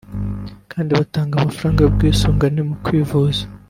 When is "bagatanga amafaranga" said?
0.97-1.79